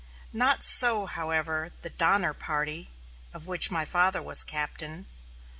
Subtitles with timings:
[0.33, 2.89] Not so, however, the "Donner Party,"
[3.35, 5.05] of which my father was captain.